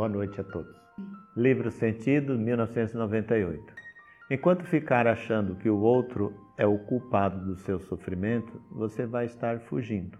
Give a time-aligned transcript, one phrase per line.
[0.00, 0.80] Boa noite a todos.
[1.36, 3.62] Livro Sentido, 1998.
[4.30, 9.60] Enquanto ficar achando que o outro é o culpado do seu sofrimento, você vai estar
[9.60, 10.18] fugindo.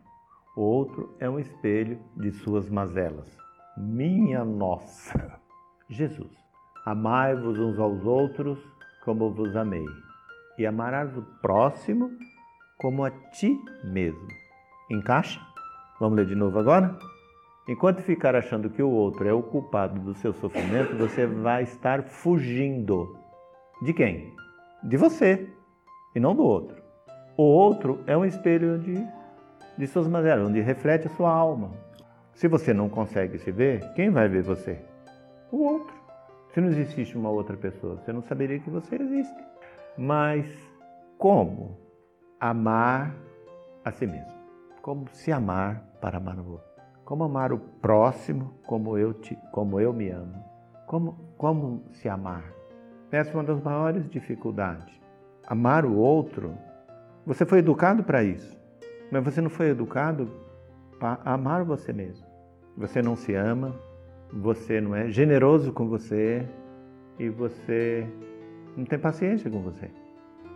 [0.54, 3.34] O outro é um espelho de suas mazelas.
[3.74, 5.40] Minha nossa!
[5.88, 6.36] Jesus,
[6.84, 8.58] amai-vos uns aos outros
[9.02, 9.86] como vos amei,
[10.58, 12.10] e amarás o próximo
[12.76, 14.28] como a ti mesmo.
[14.90, 15.40] Encaixa?
[15.98, 16.98] Vamos ler de novo agora?
[17.70, 22.02] Enquanto ficar achando que o outro é o culpado do seu sofrimento, você vai estar
[22.02, 23.16] fugindo.
[23.80, 24.34] De quem?
[24.82, 25.48] De você
[26.12, 26.82] e não do outro.
[27.36, 29.06] O outro é um espelho de,
[29.78, 31.70] de suas maneiras, onde reflete a sua alma.
[32.34, 34.84] Se você não consegue se ver, quem vai ver você?
[35.52, 35.94] O outro.
[36.52, 39.44] Se não existe uma outra pessoa, você não saberia que você existe.
[39.96, 40.44] Mas
[41.16, 41.78] como
[42.40, 43.14] amar
[43.84, 44.32] a si mesmo?
[44.82, 46.69] Como se amar para amar o outro?
[47.10, 50.44] Como amar o próximo como eu te, como eu me amo?
[50.86, 52.44] Como como se amar?
[53.10, 54.94] Essa é uma das maiores dificuldades.
[55.44, 56.54] Amar o outro.
[57.26, 58.56] Você foi educado para isso,
[59.10, 60.30] mas você não foi educado
[61.00, 62.24] para amar você mesmo.
[62.76, 63.74] Você não se ama,
[64.32, 66.46] você não é generoso com você
[67.18, 68.06] e você
[68.76, 69.90] não tem paciência com você.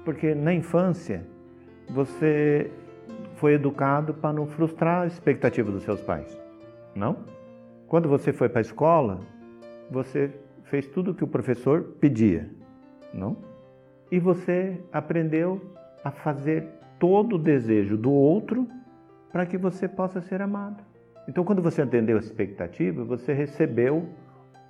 [0.05, 1.27] Porque na infância
[1.91, 2.71] você
[3.39, 6.44] foi educado para não frustrar a expectativa dos seus pais.
[6.95, 7.25] Não?
[7.87, 9.21] Quando você foi para a escola,
[9.91, 10.31] você
[10.65, 12.49] fez tudo o que o professor pedia.
[13.13, 13.37] Não?
[14.11, 15.61] E você aprendeu
[16.03, 18.69] a fazer todo o desejo do outro
[19.33, 20.83] para que você possa ser amado.
[21.29, 24.09] Então, quando você entendeu a expectativa, você recebeu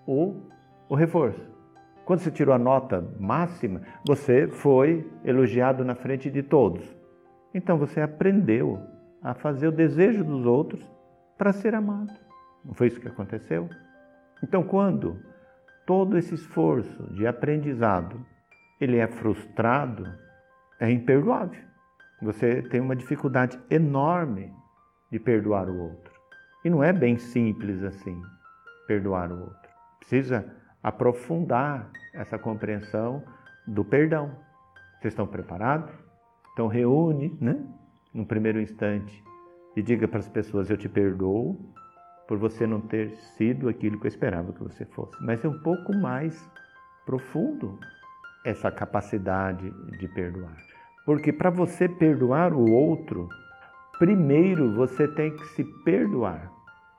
[0.06, 0.36] o,
[0.89, 1.50] o reforço.
[2.05, 6.84] Quando você tirou a nota máxima, você foi elogiado na frente de todos.
[7.52, 8.79] Então, você aprendeu
[9.23, 10.93] a fazer o desejo dos outros
[11.36, 12.12] para ser amado.
[12.64, 13.68] Não foi isso que aconteceu?
[14.42, 15.20] Então, quando
[15.86, 18.24] todo esse esforço de aprendizado
[18.80, 20.12] ele é frustrado,
[20.80, 21.62] é imperdoável.
[22.23, 24.52] Você tem uma dificuldade enorme
[25.11, 26.12] de perdoar o outro.
[26.64, 28.20] E não é bem simples assim,
[28.86, 29.70] perdoar o outro.
[29.98, 30.44] Precisa
[30.83, 33.23] aprofundar essa compreensão
[33.67, 34.30] do perdão.
[35.00, 35.92] Vocês estão preparados?
[36.52, 37.56] Então reúne, né?
[38.12, 39.23] No primeiro instante
[39.77, 41.58] e diga para as pessoas: Eu te perdoo
[42.27, 45.17] por você não ter sido aquilo que eu esperava que você fosse.
[45.23, 46.48] Mas é um pouco mais
[47.05, 47.79] profundo
[48.45, 50.57] essa capacidade de perdoar.
[51.05, 53.29] Porque para você perdoar o outro,
[53.98, 56.51] primeiro você tem que se perdoar.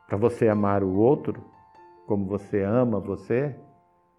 [0.08, 1.44] Para você amar o outro,
[2.06, 3.56] como você ama você,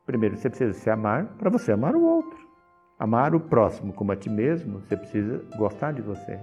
[0.04, 2.46] primeiro você precisa se amar para você amar o outro.
[2.98, 6.40] Amar o próximo como a ti mesmo, você precisa gostar de você.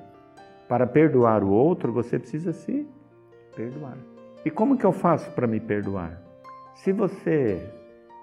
[0.73, 2.87] Para perdoar o outro, você precisa se
[3.55, 3.95] perdoar.
[4.43, 6.19] E como que eu faço para me perdoar?
[6.73, 7.63] Se você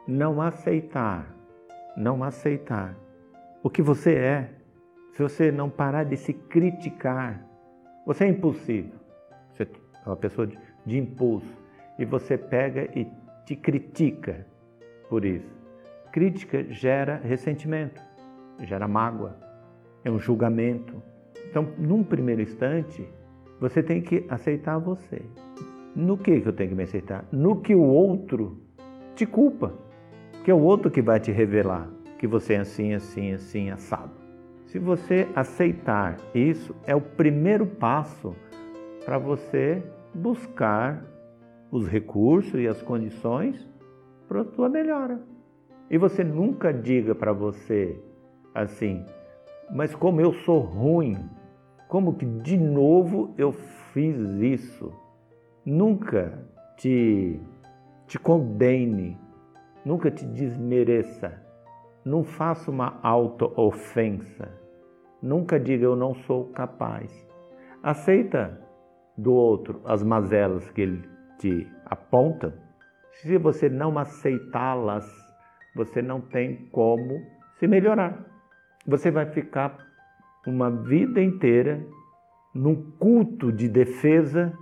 [0.04, 1.32] não aceitar,
[1.96, 2.96] não aceitar
[3.62, 4.50] o que você é,
[5.12, 7.40] se você não parar de se criticar,
[8.04, 8.98] você é impulsivo.
[9.52, 11.56] Você é uma pessoa de, de impulso
[12.00, 13.06] e você pega e
[13.46, 14.44] te critica
[15.08, 15.54] por isso.
[16.10, 18.02] Crítica gera ressentimento,
[18.58, 19.36] gera mágoa,
[20.04, 21.00] é um julgamento.
[21.50, 23.06] Então, num primeiro instante,
[23.60, 25.20] você tem que aceitar você.
[25.94, 27.24] No que, que eu tenho que me aceitar?
[27.32, 28.58] No que o outro
[29.14, 29.74] te culpa.
[30.44, 31.90] Que é o outro que vai te revelar
[32.20, 34.12] que você é assim, assim, assim, assado.
[34.66, 38.36] Se você aceitar isso, é o primeiro passo
[39.06, 39.82] para você
[40.14, 41.02] buscar
[41.70, 43.66] os recursos e as condições
[44.28, 45.18] para a sua melhora.
[45.90, 47.98] E você nunca diga para você
[48.54, 49.02] assim,
[49.74, 51.16] mas como eu sou ruim,
[51.90, 53.50] como que de novo eu
[53.92, 54.92] fiz isso?
[55.66, 56.38] Nunca
[56.76, 57.38] te,
[58.06, 59.18] te condene,
[59.84, 61.42] nunca te desmereça,
[62.04, 64.48] não faça uma auto-ofensa,
[65.20, 67.28] nunca diga eu não sou capaz.
[67.82, 68.60] Aceita
[69.18, 71.02] do outro as mazelas que ele
[71.38, 72.54] te aponta.
[73.14, 75.04] Se você não aceitá-las,
[75.74, 77.20] você não tem como
[77.58, 78.24] se melhorar.
[78.86, 79.89] Você vai ficar
[80.46, 81.84] uma vida inteira
[82.54, 84.52] num culto de defesa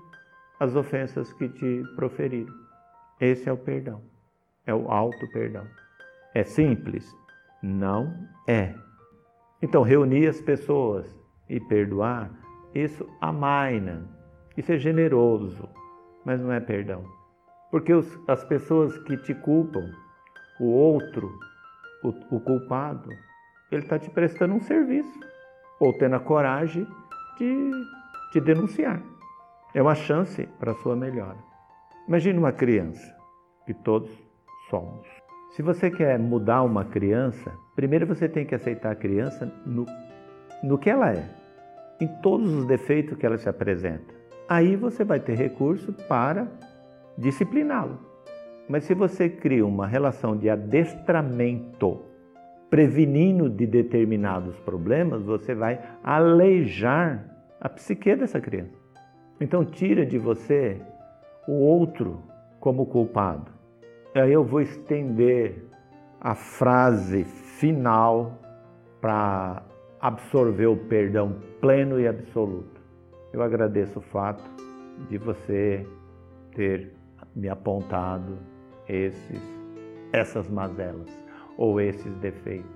[0.59, 2.53] às ofensas que te proferiram.
[3.21, 4.03] Esse é o perdão,
[4.67, 5.67] é o alto perdão.
[6.35, 7.15] É simples?
[7.63, 8.15] Não
[8.47, 8.75] é.
[9.61, 12.31] Então, reunir as pessoas e perdoar,
[12.75, 14.07] isso amaina,
[14.57, 15.69] isso é generoso,
[16.25, 17.05] mas não é perdão.
[17.71, 19.91] Porque os, as pessoas que te culpam,
[20.61, 21.29] o outro,
[22.05, 23.11] o, o culpado,
[23.71, 25.19] ele está te prestando um serviço,
[25.81, 26.87] ou tendo a coragem
[27.39, 27.71] de
[28.33, 29.03] te denunciar.
[29.75, 31.37] É uma chance para a sua melhora.
[32.07, 33.15] Imagine uma criança
[33.67, 34.11] que todos
[34.71, 35.07] somos.
[35.51, 39.87] Se você quer mudar uma criança, primeiro você tem que aceitar a criança no,
[40.63, 41.29] no que ela é,
[42.01, 44.15] em todos os defeitos que ela se apresenta.
[44.49, 46.49] Aí você vai ter recurso para
[47.17, 47.99] discipliná-lo.
[48.69, 52.01] Mas se você cria uma relação de adestramento,
[52.71, 57.25] prevenindo de determinados problemas, você vai aleijar
[57.61, 58.77] a psique dessa criança.
[59.41, 60.81] Então tira de você
[61.47, 62.23] o outro
[62.61, 63.51] como culpado.
[64.15, 65.65] Aí eu vou estender
[66.21, 68.39] a frase final
[69.01, 69.63] para
[70.01, 72.81] absorver o perdão pleno e absoluto.
[73.33, 74.45] Eu agradeço o fato
[75.09, 75.87] de você
[76.55, 76.93] ter
[77.35, 78.39] me apontado
[78.89, 79.43] esses,
[80.13, 81.28] essas mazelas
[81.59, 82.71] ou esses defeitos.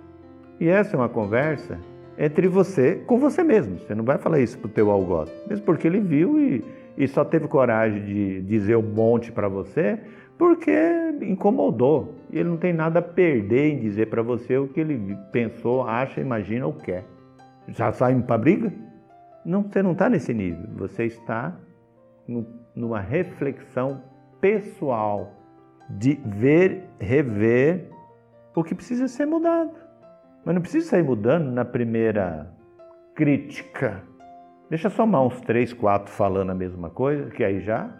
[0.60, 1.78] E essa é uma conversa
[2.18, 3.78] entre você com você mesmo.
[3.78, 6.64] Você não vai falar isso para o teu algoz, mesmo porque ele viu e,
[6.98, 9.98] e só teve coragem de dizer um monte para você
[10.36, 10.72] porque
[11.22, 12.16] incomodou.
[12.30, 15.84] E ele não tem nada a perder em dizer para você o que ele pensou,
[15.84, 17.04] acha, imagina ou quer.
[17.68, 18.72] Já saímos para briga?
[19.44, 20.68] Não, você não está nesse nível.
[20.76, 21.56] Você está
[22.26, 22.44] no,
[22.74, 24.02] numa reflexão
[24.40, 25.32] pessoal
[25.88, 27.91] de ver, rever
[28.54, 29.72] o que precisa ser mudado.
[30.44, 32.52] Mas não precisa sair mudando na primeira
[33.14, 34.02] crítica.
[34.68, 37.90] Deixa somar uns três, quatro falando a mesma coisa, que aí já,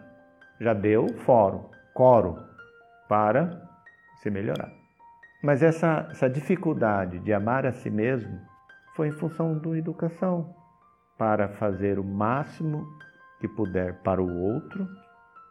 [0.61, 1.65] já deu fórum,
[1.95, 2.39] coro
[3.09, 3.69] para
[4.23, 4.73] se melhorar.
[5.43, 8.41] Mas essa, essa dificuldade de amar a si mesmo
[8.95, 10.55] foi em função da educação,
[11.19, 12.87] para fazer o máximo
[13.41, 14.89] que puder para o outro.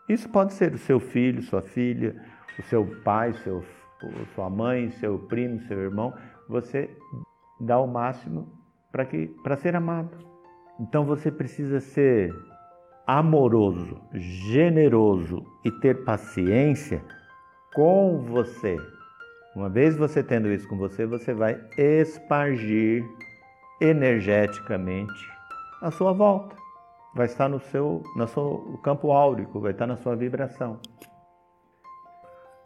[0.07, 2.15] Isso pode ser o seu filho, sua filha,
[2.57, 3.63] o seu pai, seu,
[4.35, 6.13] sua mãe, seu primo, seu irmão,
[6.47, 6.89] você
[7.59, 8.47] dá o máximo
[8.91, 10.17] para que para ser amado.
[10.79, 12.33] Então você precisa ser
[13.05, 17.03] amoroso, generoso e ter paciência
[17.73, 18.77] com você.
[19.55, 23.03] Uma vez você tendo isso com você, você vai espargir
[23.81, 25.29] energeticamente
[25.81, 26.55] a sua volta.
[27.13, 30.79] Vai estar no seu, no seu campo áurico, vai estar na sua vibração.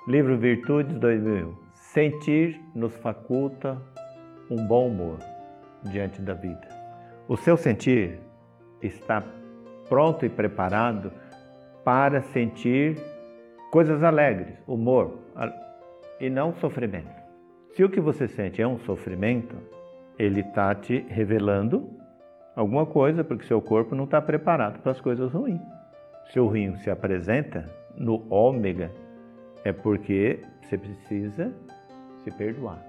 [0.07, 1.55] Livro Virtudes 2001.
[1.73, 3.81] Sentir nos faculta
[4.51, 5.17] um bom humor
[5.81, 6.67] diante da vida.
[7.27, 8.19] O seu sentir
[8.83, 9.23] está
[9.89, 11.11] pronto e preparado
[11.83, 12.99] para sentir
[13.71, 15.17] coisas alegres, humor
[16.19, 17.09] e não sofrimento.
[17.73, 19.55] Se o que você sente é um sofrimento,
[20.19, 21.89] ele está te revelando
[22.55, 25.61] alguma coisa, porque seu corpo não está preparado para as coisas ruins.
[26.31, 27.65] Se o ruim se apresenta
[27.97, 28.91] no ômega,
[29.65, 31.51] é porque você precisa
[32.23, 32.81] se perdoar.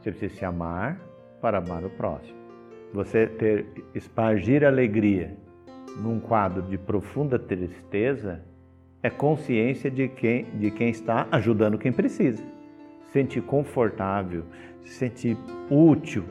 [0.00, 0.98] Você precisa se amar
[1.40, 2.36] para amar o próximo.
[2.92, 5.36] Você ter espargir alegria
[6.00, 8.42] num quadro de profunda tristeza
[9.02, 12.42] é consciência de quem, de quem está ajudando quem precisa.
[13.06, 14.44] Se sentir confortável,
[14.82, 15.36] se sentir
[15.70, 16.24] útil,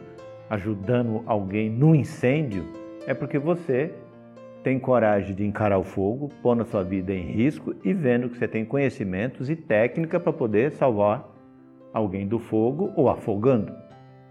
[0.50, 2.66] ajudando alguém no incêndio,
[3.06, 3.94] é porque você
[4.64, 8.38] tem coragem de encarar o fogo, pondo a sua vida em risco e vendo que
[8.38, 11.30] você tem conhecimentos e técnica para poder salvar
[11.94, 13.76] alguém do fogo ou afogando.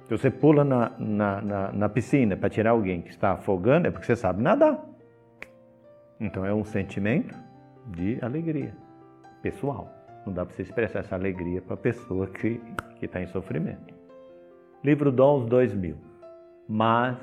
[0.04, 3.90] Se você pula na, na, na, na piscina para tirar alguém que está afogando, é
[3.90, 4.82] porque você sabe nadar.
[6.18, 7.38] Então é um sentimento
[7.86, 8.74] de alegria
[9.42, 9.90] pessoal.
[10.24, 12.60] Não dá para você expressar essa alegria para a pessoa que
[13.02, 13.94] está em sofrimento.
[14.82, 15.96] Livro Dons 2000.
[16.68, 17.18] Mas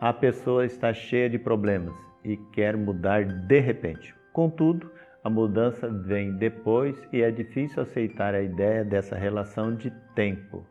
[0.00, 4.14] a pessoa está cheia de problemas e quer mudar de repente.
[4.32, 4.90] Contudo,
[5.24, 10.66] a mudança vem depois e é difícil aceitar a ideia dessa relação de tempo.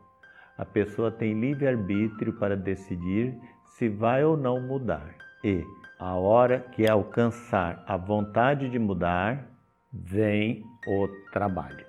[0.58, 5.14] A pessoa tem livre-arbítrio para decidir se vai ou não mudar.
[5.42, 5.64] E,
[5.98, 9.46] a hora que alcançar a vontade de mudar,
[9.92, 11.84] vem o trabalho.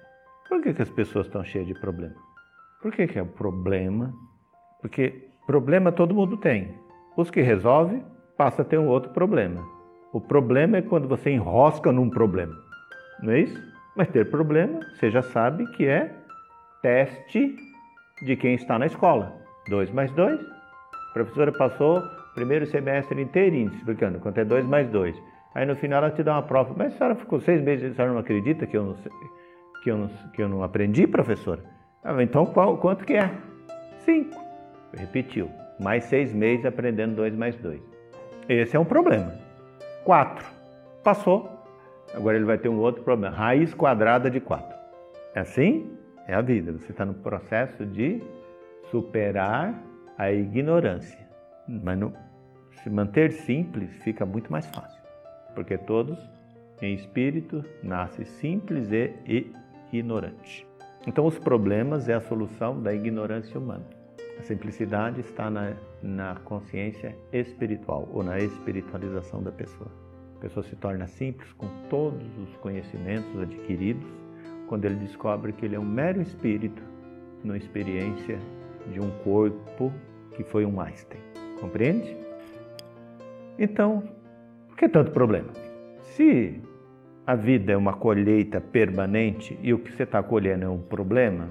[0.48, 2.15] Por que, que as pessoas estão cheias de problema?
[2.82, 4.13] Por que, que é o problema?
[4.82, 6.77] Porque problema todo mundo tem.
[7.17, 8.03] Os que resolvem
[8.38, 9.63] passa a ter um outro problema.
[10.12, 12.54] O problema é quando você enrosca num problema,
[13.22, 13.74] não é isso?
[13.96, 16.12] Mas ter problema, você já sabe que é
[16.82, 17.56] teste
[18.22, 19.34] de quem está na escola.
[19.70, 20.40] 2 mais 2.
[20.40, 25.16] A professora passou o primeiro semestre inteirinho explicando quanto é 2 mais 2.
[25.56, 26.74] Aí no final ela te dá uma prova.
[26.75, 28.96] Mas a senhora ficou seis meses, a senhora não acredita que eu não,
[29.84, 31.63] que eu não, que eu não aprendi, professora?
[32.04, 33.30] Ah, então qual, quanto que é?
[34.00, 34.36] 5.
[34.96, 35.50] Repetiu.
[35.80, 37.93] Mais seis meses aprendendo 2 mais 2.
[38.48, 39.34] Esse é um problema.
[40.04, 40.46] 4.
[41.04, 41.50] Passou.
[42.14, 43.36] Agora ele vai ter um outro problema.
[43.36, 44.78] Raiz quadrada de 4.
[45.34, 45.98] É assim?
[46.28, 46.72] É a vida.
[46.72, 48.22] Você está no processo de
[48.92, 49.74] superar
[50.18, 51.20] a ignorância.
[51.68, 52.14] Mas no,
[52.82, 55.02] se manter simples fica muito mais fácil.
[55.56, 56.20] Porque todos
[56.82, 59.52] em espírito nascem simples e
[59.92, 60.68] ignorante.
[61.08, 63.86] Então, os problemas é a solução da ignorância humana.
[64.40, 69.90] A simplicidade está na, na consciência espiritual ou na espiritualização da pessoa.
[70.38, 74.06] A pessoa se torna simples com todos os conhecimentos adquiridos
[74.68, 76.82] quando ele descobre que ele é um mero espírito
[77.44, 78.40] numa experiência
[78.92, 79.94] de um corpo
[80.32, 81.22] que foi um Einstein.
[81.60, 82.18] Compreende?
[83.58, 84.04] Então,
[84.68, 85.50] por que tanto problema?
[86.02, 86.60] Se
[87.25, 91.50] a vida é uma colheita permanente e o que você está colhendo é um problema,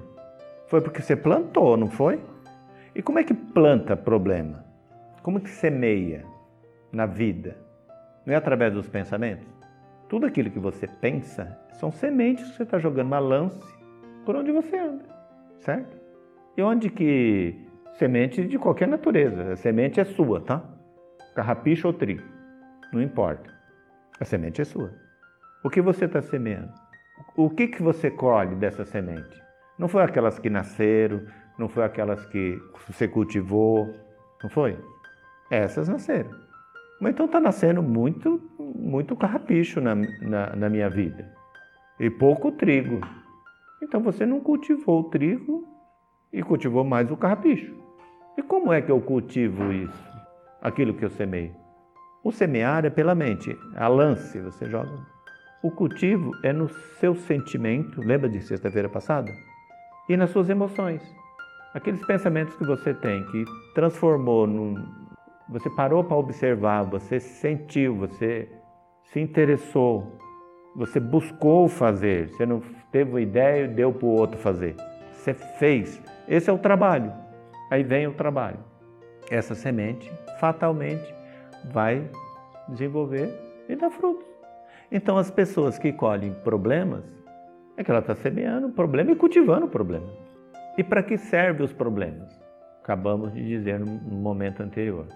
[0.66, 2.20] foi porque você plantou, não foi?
[2.94, 4.64] E como é que planta problema?
[5.22, 6.24] Como é que semeia
[6.92, 7.56] na vida?
[8.26, 9.46] Não é através dos pensamentos?
[10.08, 13.60] Tudo aquilo que você pensa são sementes que você está jogando uma lance
[14.26, 15.04] por onde você anda,
[15.58, 15.96] certo?
[16.56, 17.56] E onde que
[17.94, 20.62] semente de qualquer natureza, a semente é sua, tá?
[21.34, 22.22] Carrapicho ou trigo,
[22.92, 23.50] não importa.
[24.20, 24.92] A semente é sua.
[25.64, 26.72] O que você está semeando?
[27.36, 29.42] O que, que você colhe dessa semente?
[29.78, 31.22] Não foi aquelas que nasceram,
[31.62, 33.88] não foi aquelas que você cultivou,
[34.42, 34.76] não foi?
[35.48, 36.30] Essas nasceram.
[37.00, 41.32] Mas então está nascendo muito, muito carrapicho na, na, na minha vida
[42.00, 43.00] e pouco trigo.
[43.80, 45.64] Então você não cultivou o trigo
[46.32, 47.72] e cultivou mais o carrapicho.
[48.36, 50.12] E como é que eu cultivo isso?
[50.60, 51.54] Aquilo que eu semeio?
[52.24, 54.90] O semear é pela mente, a lance, você joga.
[55.62, 59.30] O cultivo é no seu sentimento, lembra de sexta-feira passada?
[60.08, 61.21] E nas suas emoções.
[61.74, 64.74] Aqueles pensamentos que você tem, que transformou num.
[65.48, 68.48] Você parou para observar, você sentiu, você
[69.04, 70.18] se interessou,
[70.76, 74.76] você buscou fazer, você não teve uma ideia e deu para o outro fazer.
[75.12, 76.02] Você fez.
[76.28, 77.12] Esse é o trabalho.
[77.70, 78.58] Aí vem o trabalho.
[79.30, 81.14] Essa semente, fatalmente,
[81.72, 82.06] vai
[82.68, 83.30] desenvolver
[83.68, 84.26] e dar frutos.
[84.90, 87.04] Então, as pessoas que colhem problemas,
[87.76, 90.21] é que ela está semeando o problema e cultivando o problema.
[90.76, 92.42] E para que servem os problemas?
[92.82, 95.06] Acabamos de dizer no momento anterior.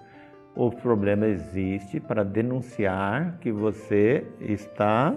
[0.54, 5.14] O problema existe para denunciar que você está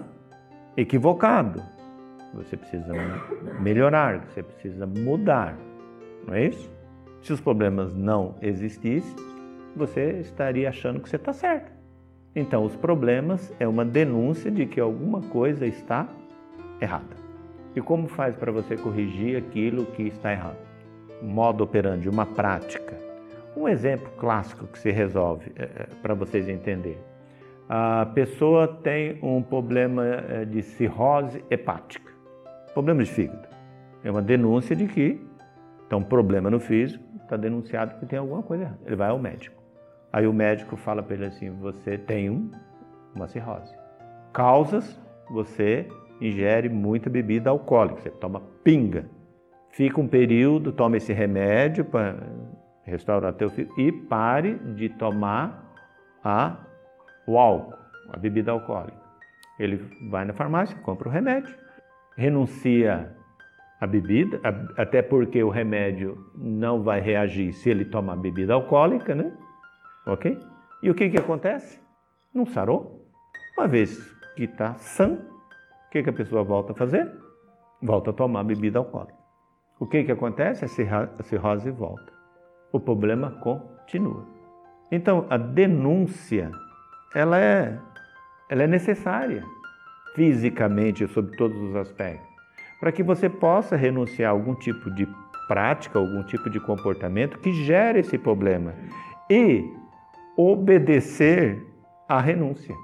[0.76, 1.62] equivocado.
[2.34, 2.92] Você precisa
[3.60, 5.56] melhorar, você precisa mudar.
[6.26, 6.70] Não é isso?
[7.22, 9.16] Se os problemas não existissem,
[9.76, 11.70] você estaria achando que você está certo.
[12.34, 16.08] Então, os problemas é uma denúncia de que alguma coisa está
[16.80, 17.19] errada.
[17.74, 20.58] E como faz para você corrigir aquilo que está errado?
[21.22, 22.96] Modo operandi, uma prática.
[23.56, 26.98] Um exemplo clássico que se resolve é, é para vocês entenderem.
[27.68, 32.12] A pessoa tem um problema é, de cirrose hepática,
[32.74, 33.48] problema de fígado.
[34.02, 35.20] É uma denúncia de que,
[35.86, 38.80] então, problema no físico, está denunciado que tem alguma coisa errada.
[38.86, 39.62] Ele vai ao médico.
[40.12, 42.50] Aí o médico fala para ele assim: você tem um,
[43.14, 43.72] uma cirrose.
[44.32, 45.00] Causas:
[45.30, 45.86] você
[46.20, 49.06] ingere muita bebida alcoólica, você toma pinga.
[49.70, 52.16] Fica um período, toma esse remédio para
[52.84, 55.72] restaurar teu filho e pare de tomar
[56.24, 56.56] a,
[57.26, 57.74] o álcool,
[58.12, 58.98] a bebida alcoólica.
[59.58, 59.76] Ele
[60.10, 61.54] vai na farmácia, compra o remédio,
[62.16, 63.14] renuncia
[63.80, 64.40] a bebida,
[64.76, 69.32] até porque o remédio não vai reagir se ele tomar bebida alcoólica, né?
[70.06, 70.38] Ok?
[70.82, 71.80] E o que, que acontece?
[72.34, 73.06] Não sarou.
[73.56, 73.98] Uma vez
[74.36, 75.18] que está sã,
[75.90, 77.10] o que, que a pessoa volta a fazer?
[77.82, 79.18] Volta a tomar bebida alcoólica.
[79.80, 80.64] O que, que acontece?
[80.64, 82.12] A cirrose volta.
[82.72, 84.24] O problema continua.
[84.92, 86.52] Então, a denúncia,
[87.12, 87.76] ela é,
[88.48, 89.42] ela é necessária,
[90.14, 92.28] fisicamente, sob todos os aspectos,
[92.78, 95.08] para que você possa renunciar a algum tipo de
[95.48, 98.76] prática, algum tipo de comportamento que gere esse problema
[99.28, 99.68] e
[100.36, 101.66] obedecer
[102.08, 102.76] à renúncia.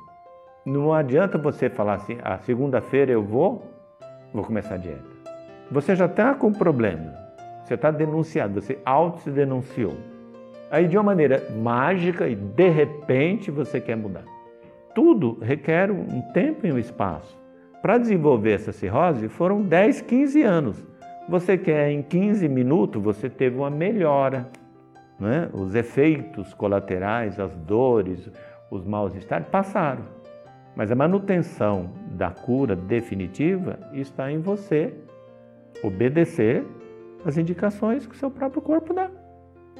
[0.67, 3.71] Não adianta você falar assim, a ah, segunda-feira eu vou,
[4.35, 5.05] vou começar a dieta.
[5.71, 7.15] Você já está com problema,
[7.63, 9.95] você está denunciado, você auto se denunciou.
[10.69, 14.25] Aí de uma maneira mágica e de repente você quer mudar.
[14.93, 17.39] Tudo requer um tempo e um espaço.
[17.81, 20.85] Para desenvolver essa cirrose foram 10, 15 anos.
[21.29, 24.49] Você quer em 15 minutos, você teve uma melhora.
[25.21, 25.49] Né?
[25.53, 28.29] Os efeitos colaterais, as dores,
[28.69, 30.17] os mal-estar passaram.
[30.77, 34.93] Mas a manutenção da cura definitiva está em você
[35.83, 36.65] obedecer
[37.25, 39.11] às indicações que o seu próprio corpo dá.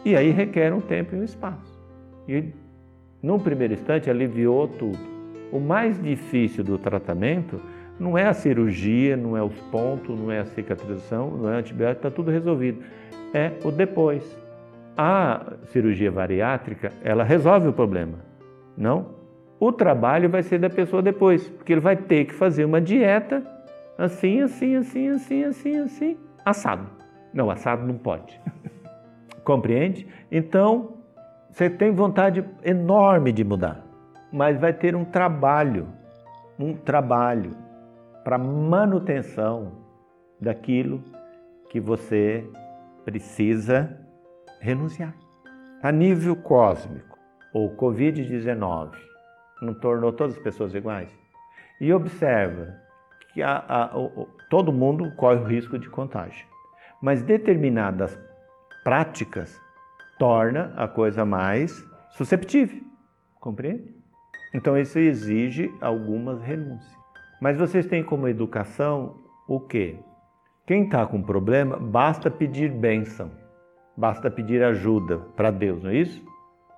[0.05, 1.79] E aí requer um tempo e um espaço.
[2.27, 2.45] E
[3.23, 4.99] num primeiro instante aliviou tudo.
[5.53, 7.61] O mais difícil do tratamento
[7.99, 12.07] não é a cirurgia, não é os pontos, não é a cicatrização, não é antibiótico,
[12.07, 12.83] está tudo resolvido.
[13.35, 14.39] É o depois.
[14.97, 18.19] A cirurgia bariátrica, ela resolve o problema.
[18.77, 19.16] Não?
[19.59, 23.43] O trabalho vai ser da pessoa depois, porque ele vai ter que fazer uma dieta
[23.99, 26.87] Assim, assim, assim, assim, assim, assim, assado.
[27.33, 28.39] Não, assado não pode.
[29.43, 30.07] Compreende?
[30.31, 30.99] Então,
[31.51, 33.83] você tem vontade enorme de mudar,
[34.31, 35.89] mas vai ter um trabalho,
[36.59, 37.57] um trabalho
[38.23, 39.73] para manutenção
[40.39, 41.03] daquilo
[41.71, 42.47] que você
[43.03, 43.99] precisa
[44.61, 45.15] renunciar.
[45.83, 47.17] A nível cósmico,
[47.55, 48.91] o Covid-19
[49.61, 51.11] não tornou todas as pessoas iguais?
[51.81, 52.75] E observa
[53.33, 56.47] que a, a, o, todo mundo corre o risco de contágio,
[57.03, 58.19] mas determinadas
[58.83, 59.61] práticas
[60.19, 62.81] torna a coisa mais susceptível,
[63.41, 63.95] compreende?
[64.55, 66.97] Então isso exige algumas renúncias.
[67.41, 69.99] Mas vocês têm como educação o quê?
[70.67, 73.31] Quem está com problema, basta pedir bênção,
[73.97, 76.25] basta pedir ajuda para Deus, não é isso?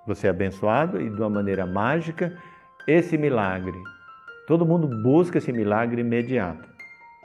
[0.07, 2.37] Você é abençoado e de uma maneira mágica,
[2.89, 3.77] esse milagre.
[4.47, 6.67] Todo mundo busca esse milagre imediato.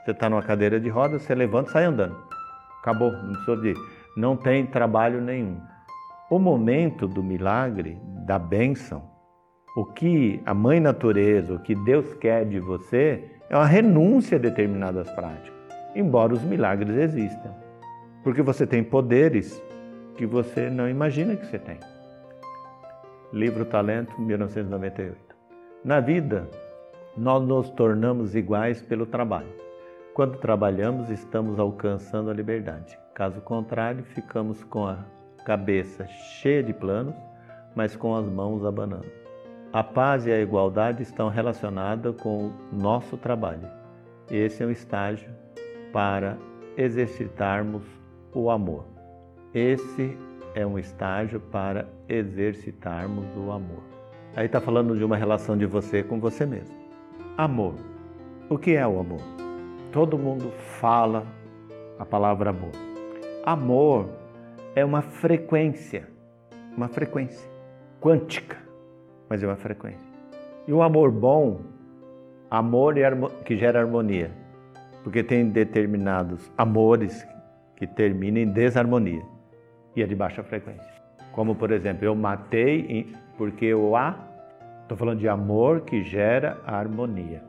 [0.04, 2.14] Você está numa cadeira de rodas, você levanta e sai andando.
[2.82, 3.74] Acabou, não precisa de.
[4.14, 5.58] Não tem trabalho nenhum.
[6.30, 9.02] O momento do milagre, da bênção,
[9.74, 14.40] o que a mãe natureza, o que Deus quer de você, é uma renúncia a
[14.40, 15.52] determinadas práticas,
[15.96, 17.54] embora os milagres existam.
[18.22, 19.62] Porque você tem poderes
[20.14, 21.78] que você não imagina que você tem.
[23.32, 25.33] Livro Talento, 1998.
[25.84, 26.48] Na vida,
[27.14, 29.52] nós nos tornamos iguais pelo trabalho.
[30.14, 32.98] Quando trabalhamos, estamos alcançando a liberdade.
[33.12, 35.04] Caso contrário, ficamos com a
[35.44, 37.14] cabeça cheia de planos,
[37.76, 39.12] mas com as mãos abanando.
[39.74, 43.68] A paz e a igualdade estão relacionadas com o nosso trabalho.
[44.30, 45.28] Esse é um estágio
[45.92, 46.38] para
[46.78, 47.82] exercitarmos
[48.32, 48.86] o amor.
[49.52, 50.16] Esse
[50.54, 53.82] é um estágio para exercitarmos o amor.
[54.36, 56.74] Aí está falando de uma relação de você com você mesmo.
[57.36, 57.74] Amor.
[58.48, 59.20] O que é o amor?
[59.92, 61.26] Todo mundo fala
[61.98, 62.72] a palavra amor.
[63.44, 64.08] Amor
[64.74, 66.08] é uma frequência,
[66.76, 67.48] uma frequência
[68.00, 68.64] quântica
[69.28, 70.06] mas é uma frequência.
[70.66, 71.60] E o amor bom,
[72.50, 72.94] amor
[73.44, 74.30] que gera harmonia,
[75.02, 77.26] porque tem determinados amores
[77.76, 79.22] que terminam em desarmonia
[79.96, 80.88] e é de baixa frequência.
[81.32, 84.18] Como, por exemplo, eu matei porque eu a.
[84.82, 87.42] Estou falando de amor que gera harmonia.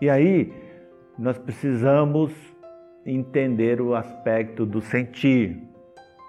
[0.00, 0.52] E aí,
[1.18, 2.32] nós precisamos
[3.04, 5.62] entender o aspecto do sentir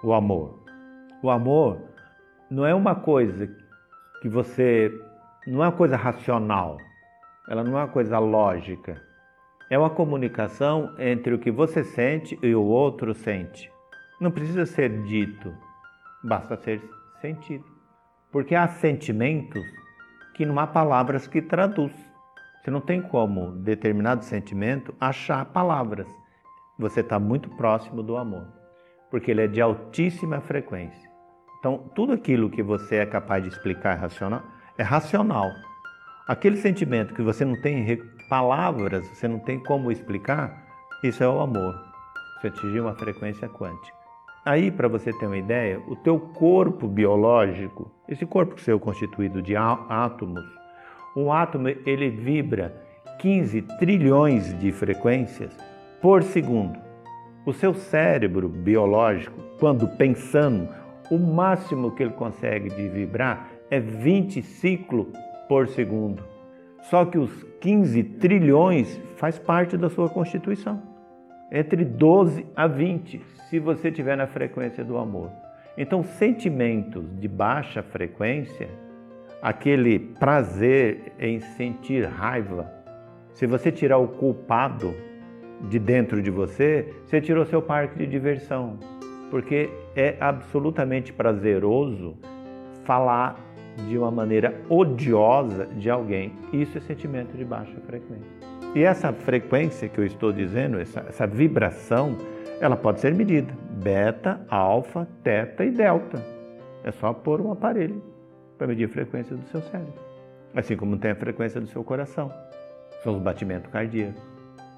[0.02, 0.62] o amor.
[1.22, 1.80] O amor
[2.50, 3.48] não é uma coisa
[4.20, 4.92] que você
[5.46, 6.78] não é uma coisa racional,
[7.48, 9.02] ela não é uma coisa lógica.
[9.70, 13.70] É uma comunicação entre o que você sente e o outro sente.
[14.20, 15.52] Não precisa ser dito,
[16.22, 16.82] basta ser
[17.20, 17.73] sentido.
[18.34, 19.64] Porque há sentimentos
[20.34, 21.92] que não há palavras que traduz.
[22.60, 26.08] Você não tem como determinado sentimento achar palavras.
[26.76, 28.48] Você está muito próximo do amor,
[29.08, 31.08] porque ele é de altíssima frequência.
[31.60, 34.42] Então, tudo aquilo que você é capaz de explicar racional,
[34.76, 35.52] é racional.
[36.26, 40.60] Aquele sentimento que você não tem palavras, você não tem como explicar,
[41.04, 41.72] isso é o amor.
[42.40, 43.93] Você atingir uma frequência quântica.
[44.44, 49.56] Aí, para você ter uma ideia, o teu corpo biológico, esse corpo seu constituído de
[49.56, 50.44] átomos,
[51.16, 52.74] um átomo ele vibra
[53.20, 55.56] 15 trilhões de frequências
[56.02, 56.78] por segundo.
[57.46, 60.68] O seu cérebro biológico, quando pensando,
[61.10, 65.06] o máximo que ele consegue de vibrar é 20 ciclos
[65.48, 66.22] por segundo.
[66.90, 70.93] Só que os 15 trilhões faz parte da sua constituição.
[71.50, 75.30] Entre 12 a 20, se você estiver na frequência do amor.
[75.76, 78.68] Então, sentimentos de baixa frequência,
[79.42, 82.72] aquele prazer em sentir raiva,
[83.32, 84.94] se você tirar o culpado
[85.68, 88.78] de dentro de você, você tirou seu parque de diversão
[89.34, 92.16] porque é absolutamente prazeroso
[92.84, 93.36] falar
[93.88, 96.32] de uma maneira odiosa de alguém.
[96.52, 98.43] Isso é sentimento de baixa frequência.
[98.74, 102.16] E essa frequência que eu estou dizendo, essa, essa vibração,
[102.60, 106.20] ela pode ser medida: beta, alfa, teta e delta.
[106.82, 108.02] É só pôr um aparelho
[108.58, 109.94] para medir a frequência do seu cérebro.
[110.54, 112.32] Assim como tem a frequência do seu coração,
[113.02, 114.22] são os batimentos cardíacos.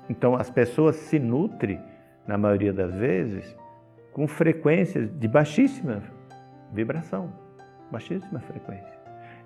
[0.08, 1.80] Então as pessoas se nutrem,
[2.26, 3.56] na maioria das vezes,
[4.12, 6.02] com frequências de baixíssima
[6.72, 7.32] vibração,
[7.90, 8.96] baixíssima frequência.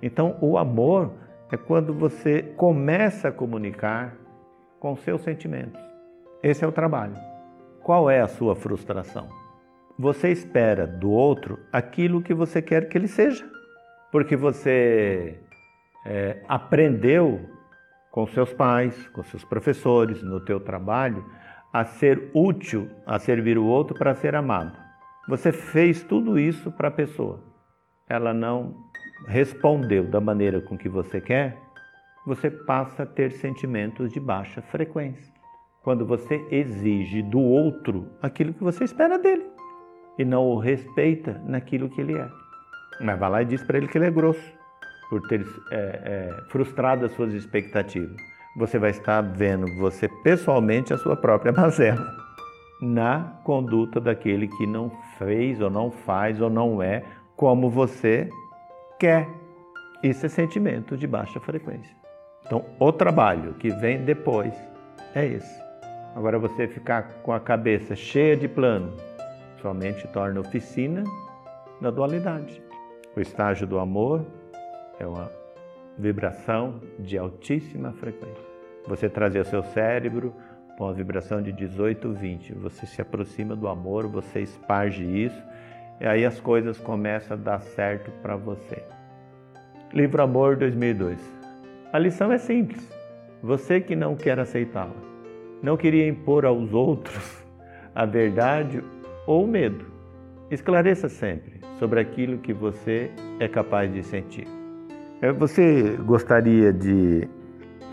[0.02, 1.12] Então, o amor
[1.52, 4.16] é quando você começa a comunicar
[4.80, 5.80] com seus sentimentos.
[6.42, 7.14] Esse é o trabalho.
[7.82, 9.28] Qual é a sua frustração?
[9.98, 13.46] Você espera do outro aquilo que você quer que ele seja,
[14.10, 15.38] porque você
[16.06, 17.40] é, aprendeu
[18.10, 21.24] com seus pais, com seus professores, no teu trabalho,
[21.72, 24.76] a ser útil, a servir o outro para ser amado.
[25.28, 27.40] Você fez tudo isso para a pessoa.
[28.08, 28.74] Ela não
[29.26, 31.56] respondeu da maneira com que você quer,
[32.26, 35.32] você passa a ter sentimentos de baixa frequência.
[35.82, 39.46] Quando você exige do outro aquilo que você espera dele
[40.18, 42.28] e não o respeita naquilo que ele é.
[43.00, 44.52] Mas vai lá e diz para ele que ele é grosso
[45.08, 48.16] por ter é, é, frustrado as suas expectativas.
[48.56, 52.06] Você vai estar vendo você pessoalmente a sua própria mazela
[52.80, 57.04] na conduta daquele que não fez ou não faz ou não é
[57.36, 58.28] como você
[58.98, 59.28] quer.
[60.02, 61.99] Isso é sentimento de baixa frequência.
[62.50, 64.52] Então, o trabalho que vem depois
[65.14, 65.62] é esse.
[66.16, 68.96] Agora, você ficar com a cabeça cheia de plano,
[69.62, 71.04] somente torna oficina
[71.80, 72.60] da dualidade.
[73.16, 74.26] O estágio do amor
[74.98, 75.30] é uma
[75.96, 78.44] vibração de altíssima frequência.
[78.88, 80.34] Você trazer o seu cérebro
[80.76, 85.40] com a vibração de 18, 20, você se aproxima do amor, você esparge isso,
[86.00, 88.82] e aí as coisas começam a dar certo para você.
[89.92, 91.39] Livro Amor 2002.
[91.92, 92.88] A lição é simples.
[93.42, 94.94] Você que não quer aceitá-la,
[95.60, 97.44] não queria impor aos outros
[97.92, 98.80] a verdade
[99.26, 99.84] ou o medo.
[100.52, 104.46] Esclareça sempre sobre aquilo que você é capaz de sentir.
[105.20, 107.28] É, você gostaria de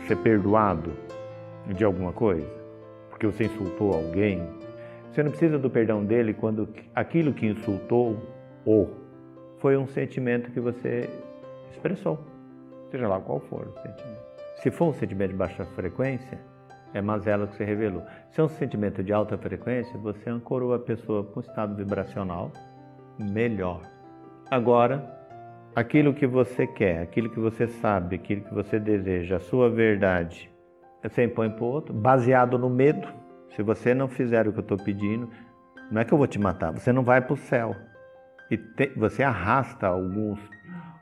[0.05, 0.91] ser perdoado
[1.65, 2.47] de alguma coisa?
[3.09, 4.47] Porque você insultou alguém?
[5.11, 8.15] Você não precisa do perdão dele quando aquilo que insultou
[8.63, 8.91] ou
[9.57, 11.09] foi um sentimento que você
[11.71, 12.36] expressou,
[12.89, 14.27] seja lá qual for o sentimento.
[14.57, 16.39] Se for um sentimento de baixa frequência,
[16.93, 18.03] é mazela que você revelou.
[18.31, 22.51] Se é um sentimento de alta frequência, você ancorou a pessoa com um estado vibracional
[23.19, 23.81] melhor.
[24.49, 25.17] Agora,
[25.75, 30.49] aquilo que você quer, aquilo que você sabe, aquilo que você deseja, a sua verdade,
[31.03, 33.07] você impõe para o outro, baseado no medo.
[33.55, 35.29] Se você não fizer o que eu estou pedindo,
[35.91, 37.75] não é que eu vou te matar, você não vai para o céu.
[38.49, 40.39] E te, você arrasta alguns,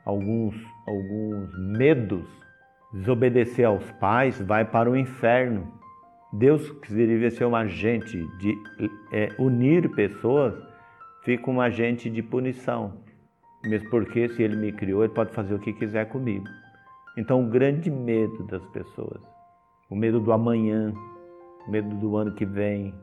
[0.06, 0.54] alguns,
[0.86, 2.24] alguns medos.
[2.92, 5.70] Desobedecer aos pais vai para o inferno.
[6.32, 8.56] Deus, que deveria ser um agente de
[9.12, 10.54] é, unir pessoas,
[11.22, 12.94] fica um agente de punição.
[13.64, 16.46] Mesmo porque, se ele me criou, ele pode fazer o que quiser comigo.
[17.16, 19.20] Então, o grande medo das pessoas,
[19.90, 20.92] o medo do amanhã,
[21.66, 22.94] o medo do ano que vem,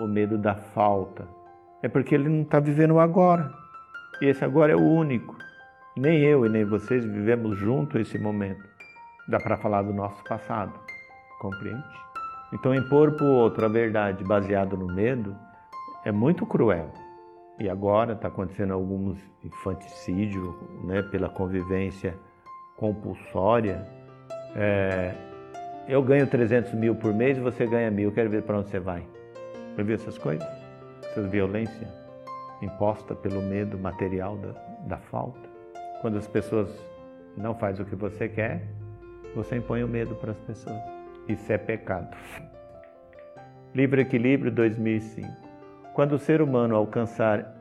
[0.00, 1.28] o medo da falta,
[1.82, 3.52] é porque ele não está vivendo o agora.
[4.20, 5.36] E esse agora é o único.
[5.98, 8.62] Nem eu e nem vocês vivemos junto esse momento.
[9.26, 10.72] Dá para falar do nosso passado,
[11.40, 11.82] compreende?
[12.52, 15.34] Então, impor para o outro a verdade baseada no medo
[16.04, 16.92] é muito cruel.
[17.58, 22.16] E agora está acontecendo alguns infanticídios né, pela convivência
[22.76, 23.84] compulsória.
[24.54, 25.12] É,
[25.88, 28.78] eu ganho 300 mil por mês e você ganha mil, quero ver para onde você
[28.78, 29.04] vai.
[29.76, 30.46] Já viu essas coisas?
[31.02, 31.90] Essas violências
[32.62, 34.52] imposta pelo medo material da,
[34.86, 35.47] da falta.
[36.00, 36.68] Quando as pessoas
[37.36, 38.62] não fazem o que você quer,
[39.34, 40.80] você impõe o medo para as pessoas.
[41.28, 42.16] Isso é pecado.
[43.74, 45.28] Livre Equilíbrio 2005.
[45.94, 47.54] Quando o ser humano alcançar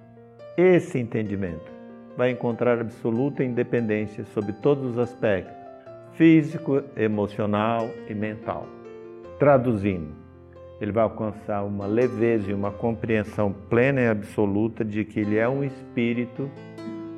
[0.56, 1.72] esse entendimento,
[2.16, 5.58] vai encontrar absoluta independência sobre todos os aspectos
[6.18, 8.68] físico, emocional e mental.
[9.38, 10.10] Traduzindo,
[10.82, 15.48] ele vai alcançar uma leveza e uma compreensão plena e absoluta de que ele é
[15.48, 16.50] um espírito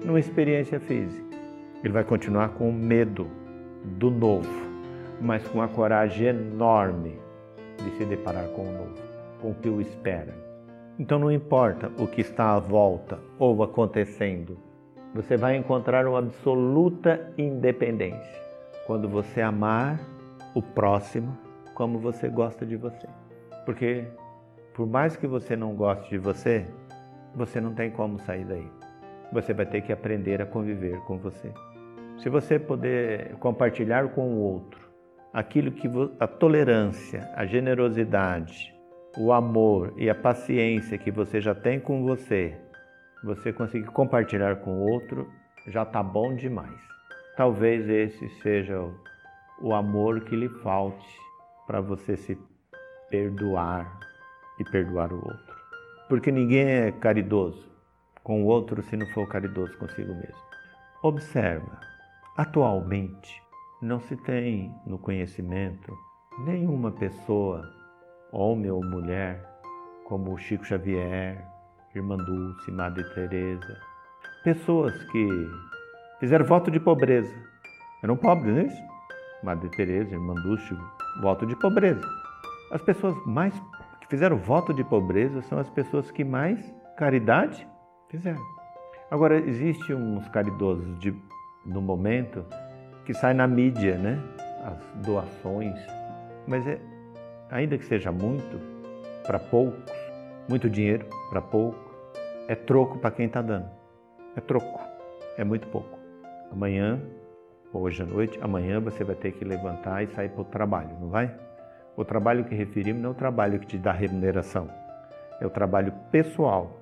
[0.04, 1.38] numa experiência física.
[1.84, 3.28] Ele vai continuar com medo
[3.98, 4.50] do novo,
[5.22, 7.20] mas com a coragem enorme
[7.78, 8.96] de se deparar com o novo,
[9.42, 10.34] com o que o espera.
[10.98, 14.58] Então não importa o que está à volta ou acontecendo,
[15.14, 18.42] você vai encontrar uma absoluta independência
[18.86, 20.00] quando você amar
[20.54, 21.38] o próximo
[21.74, 23.08] como você gosta de você.
[23.66, 24.06] Porque
[24.74, 26.66] por mais que você não goste de você,
[27.34, 28.79] você não tem como sair daí.
[29.32, 31.54] Você vai ter que aprender a conviver com você.
[32.18, 34.90] Se você puder compartilhar com o outro
[35.34, 35.88] aquilo que
[36.20, 38.74] a tolerância, a generosidade,
[39.18, 42.58] o amor e a paciência que você já tem com você,
[43.24, 45.28] você conseguir compartilhar com o outro,
[45.68, 46.80] já está bom demais.
[47.38, 48.82] Talvez esse seja
[49.62, 51.08] o amor que lhe falte
[51.68, 52.38] para você se
[53.10, 54.00] perdoar
[54.60, 55.56] e perdoar o outro.
[56.08, 57.70] Porque ninguém é caridoso
[58.24, 60.50] com o outro se não for caridoso consigo mesmo.
[61.02, 61.80] Observa,
[62.38, 63.42] atualmente
[63.82, 65.98] não se tem no conhecimento
[66.40, 67.64] nenhuma pessoa
[68.32, 69.44] homem ou mulher,
[70.06, 71.44] como Chico Xavier,
[71.96, 73.80] Irmã Dulce, Madre Teresa,
[74.44, 75.28] pessoas que
[76.20, 77.34] fizeram voto de pobreza.
[78.04, 78.84] Eram pobres, não é isso?
[79.44, 80.78] Madre Teresa, Irmã Dulce,
[81.22, 82.06] voto de pobreza.
[82.72, 83.54] As pessoas mais
[84.02, 87.68] que fizeram voto de pobreza são as pessoas que mais caridade
[88.10, 88.42] fizeram.
[89.10, 91.16] Agora, existe uns caridosos de,
[91.66, 92.46] no momento
[93.06, 94.20] que saem na mídia, né?
[94.64, 95.80] As doações,
[96.48, 96.80] mas é,
[97.50, 98.60] ainda que seja muito,
[99.26, 99.92] para poucos,
[100.48, 101.80] muito dinheiro para pouco,
[102.48, 103.70] é troco para quem está dando.
[104.36, 104.82] É troco,
[105.38, 105.98] é muito pouco.
[106.52, 107.00] Amanhã,
[107.74, 111.10] hoje à noite, amanhã você vai ter que levantar e sair para o trabalho, não
[111.10, 111.34] vai?
[111.96, 114.70] O trabalho que referimos não é o trabalho que te dá remuneração,
[115.40, 116.80] é o trabalho pessoal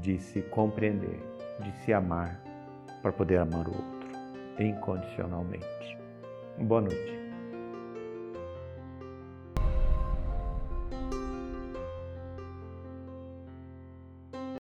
[0.00, 1.20] de se compreender,
[1.60, 2.40] de se amar,
[3.02, 4.04] para poder amar o outro
[4.58, 5.98] incondicionalmente.
[6.58, 7.23] Boa noite.